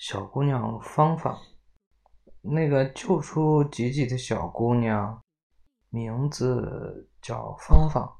[0.00, 1.38] 小姑娘芳芳，
[2.40, 5.22] 那个救出吉吉的小姑娘，
[5.90, 8.10] 名字叫芳芳。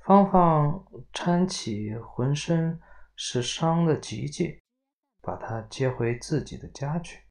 [0.00, 2.80] 芳芳搀起浑身
[3.14, 4.58] 是伤的吉吉，
[5.22, 7.22] 把她接回自己的家去。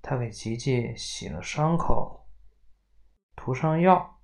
[0.00, 2.26] 她给吉吉洗了伤口，
[3.36, 4.18] 涂上药，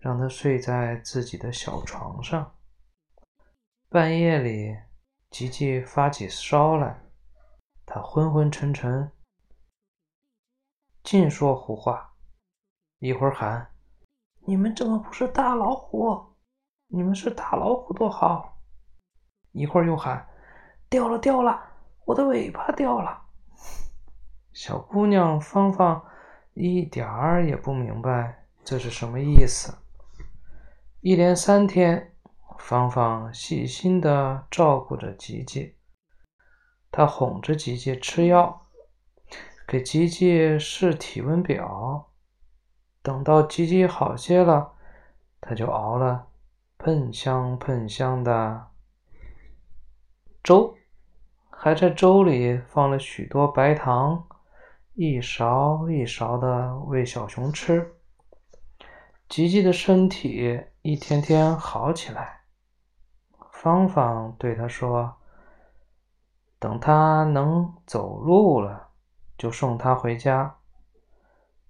[0.00, 2.56] 让他睡在自己的小床上。
[3.88, 4.76] 半夜里，
[5.30, 7.04] 吉吉发起烧来。
[8.02, 9.10] 昏昏沉沉，
[11.02, 12.14] 尽说胡话。
[12.98, 13.70] 一会儿喊
[14.46, 16.34] ：“你们怎么不是大老虎？
[16.88, 18.58] 你们是大老虎多好！”
[19.52, 20.28] 一会儿又喊
[20.90, 21.62] ：“掉了掉了，
[22.04, 23.22] 我的尾巴掉了。”
[24.52, 26.04] 小姑娘芳芳
[26.54, 29.78] 一点儿也不明白这是什么意思。
[31.00, 32.16] 一连三天，
[32.58, 35.77] 芳芳细心的照顾着吉吉。
[36.90, 38.62] 他哄着吉吉吃药，
[39.66, 42.10] 给吉吉试体温表。
[43.02, 44.72] 等到吉吉好些了，
[45.40, 46.28] 他就熬了
[46.78, 48.68] 喷香喷香的
[50.42, 50.74] 粥，
[51.50, 54.26] 还在粥里放了许多白糖，
[54.94, 57.94] 一勺一勺的喂小熊吃。
[59.28, 62.40] 吉吉的身体一天天好起来。
[63.52, 65.17] 芳芳对他说。
[66.58, 68.88] 等他能走路了，
[69.36, 70.56] 就送他回家，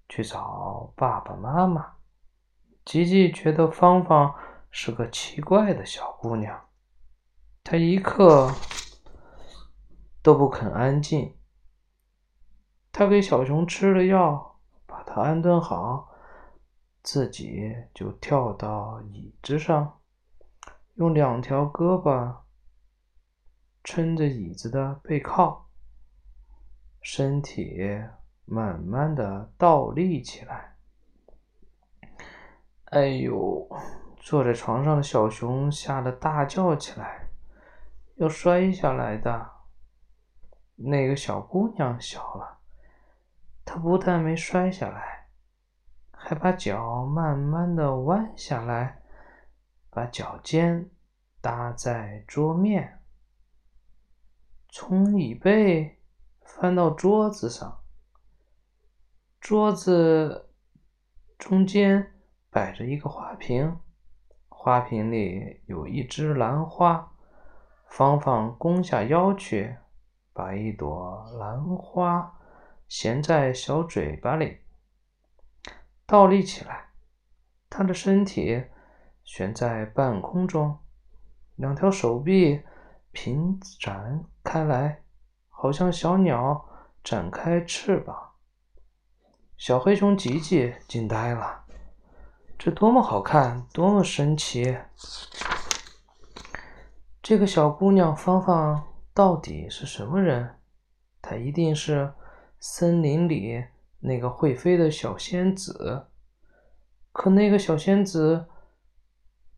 [0.07, 1.93] 去找爸爸妈妈。
[2.85, 4.33] 吉吉觉得芳芳
[4.71, 6.59] 是个奇怪的小姑娘，
[7.63, 8.51] 她一刻
[10.23, 11.35] 都不肯安静。
[12.91, 16.09] 他给小熊吃了药，把它安顿好，
[17.03, 19.99] 自己就跳到椅子上，
[20.95, 22.37] 用两条胳膊。
[23.83, 25.69] 撑着椅子的背靠，
[27.01, 27.77] 身体
[28.45, 30.75] 慢慢的倒立起来。
[32.85, 33.67] 哎呦！
[34.21, 37.29] 坐在床上的小熊吓得大叫起来，
[38.17, 39.49] 要摔下来的。
[40.75, 42.59] 那个小姑娘笑了，
[43.63, 45.29] 她不但没摔下来，
[46.11, 49.01] 还把脚慢慢的弯下来，
[49.89, 50.89] 把脚尖
[51.41, 52.98] 搭在桌面。
[54.71, 55.97] 从椅背
[56.43, 57.79] 翻到桌子上，
[59.41, 60.51] 桌子
[61.39, 62.13] 中间
[62.51, 63.79] 摆着一个花瓶，
[64.47, 67.13] 花瓶里有一枝兰花。
[67.87, 69.75] 芳芳弓下腰去，
[70.33, 72.39] 把一朵兰花
[72.87, 74.59] 衔在小嘴巴里，
[76.05, 76.89] 倒立起来，
[77.71, 78.65] 她的身体
[79.23, 80.77] 悬在半空中，
[81.55, 82.61] 两条手臂。
[83.11, 85.03] 平展开来，
[85.49, 86.65] 好像小鸟
[87.03, 88.31] 展开翅膀。
[89.57, 91.65] 小黑熊吉吉惊呆了，
[92.57, 94.77] 这多么好看，多么神奇！
[97.21, 100.55] 这个小姑娘芳芳到底是什么人？
[101.21, 102.13] 她一定是
[102.59, 103.65] 森林里
[103.99, 106.07] 那个会飞的小仙子。
[107.11, 108.47] 可那个小仙子，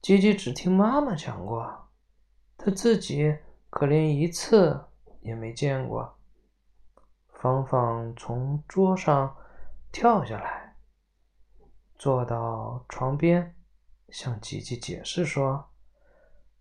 [0.02, 1.91] 吉吉只听妈妈讲过。
[2.64, 3.40] 他自己
[3.72, 4.80] 可连一次
[5.22, 6.14] 也没见过。
[7.34, 9.36] 芳芳从桌上
[9.92, 10.76] 跳下来，
[11.98, 13.56] 坐到床边，
[14.10, 15.72] 向吉吉解释说：“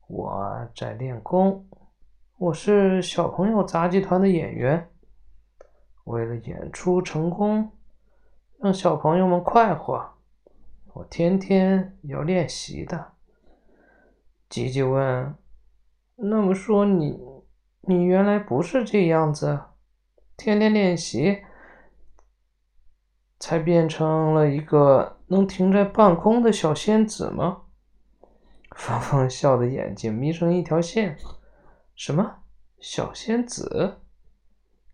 [0.09, 1.69] 我在练功，
[2.39, 4.91] 我是小朋友杂技团的演员。
[6.05, 7.73] 为了演出成功，
[8.59, 10.15] 让小朋友们快活，
[10.95, 13.13] 我天天要练习的。”
[14.49, 15.35] 吉吉问。
[16.23, 17.19] 那么说，你
[17.81, 19.59] 你原来不是这样子，
[20.37, 21.43] 天天练习，
[23.39, 27.63] 才变成了一个能停在半空的小仙子吗？
[28.77, 31.17] 芳芳笑的眼睛眯成一条线。
[31.95, 32.43] 什么
[32.79, 34.01] 小仙子？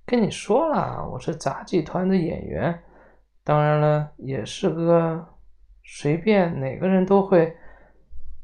[0.05, 2.85] 跟你说了，我是杂技团的演员，
[3.43, 5.27] 当然了，也是个
[5.83, 7.57] 随便哪个人都会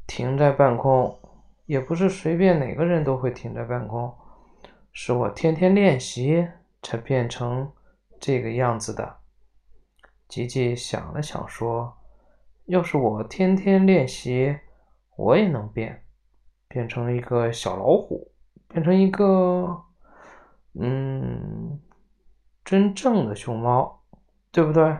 [0.05, 1.17] 停在半空。
[1.65, 4.13] 也不是随便哪个人都会停在半空，
[4.91, 6.47] 是我天天练习
[6.81, 7.71] 才变成
[8.19, 9.17] 这个样子的。
[10.27, 11.95] 吉吉想了想说
[12.65, 14.57] ：“要是我天天练习，
[15.15, 16.03] 我也能变，
[16.67, 18.31] 变成一个小老虎，
[18.67, 19.83] 变成一个……
[20.73, 21.79] 嗯，
[22.65, 24.01] 真正的熊猫，
[24.51, 24.97] 对不对？”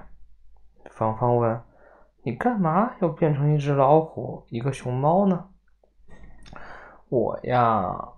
[0.92, 1.62] 芳芳问
[2.24, 5.50] ：“你干嘛要变成一只老虎，一个熊猫呢？”
[7.13, 8.10] 我呀，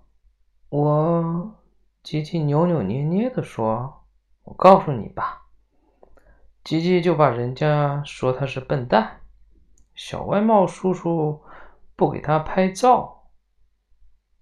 [0.70, 1.54] 我
[2.02, 4.06] 吉吉扭扭捏捏地说
[4.42, 5.42] ：“我告诉你吧。”
[6.64, 9.20] 吉吉就把人家说他是笨蛋，
[9.94, 11.42] 小外貌叔叔
[11.94, 13.24] 不给他拍照，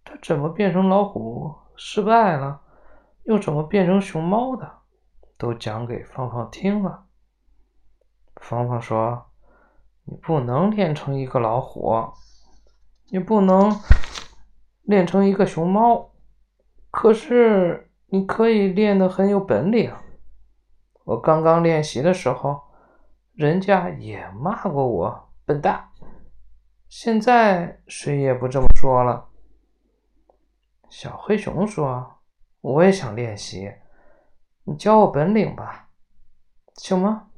[0.04, 2.60] 他怎么变成老虎失败了，
[3.24, 4.70] 又怎么变成熊猫的，
[5.36, 7.06] 都讲给芳芳听了。
[8.36, 9.26] 芳芳说
[10.06, 12.12] ：“你不能练成一个老虎，
[13.10, 13.72] 你不能
[14.84, 16.12] 练成一个熊猫，
[16.90, 19.92] 可是你可以练得很有本领。”
[21.04, 22.62] 我刚刚练习的时候，
[23.34, 25.90] 人家也骂过我笨蛋，
[26.88, 29.28] 现在谁也不这么说了。
[30.88, 32.20] 小黑熊说
[32.62, 33.70] ：“我也想练习，
[34.64, 35.88] 你教我本领吧，
[36.76, 37.28] 行吗？”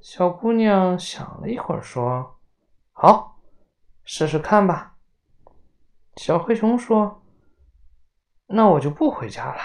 [0.00, 2.38] 小姑娘想了一会儿说
[2.92, 3.42] ：“好，
[4.02, 4.89] 试试看吧。”
[6.16, 7.22] 小黑熊说
[8.48, 9.60] ：“那我就不回家了，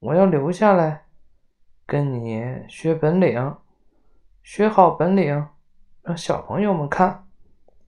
[0.00, 1.06] 我要留下来。”
[1.86, 3.56] 跟你学本领，
[4.44, 5.48] 学好本领，
[6.02, 7.26] 让小朋友们看，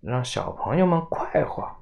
[0.00, 1.81] 让小朋友们快活。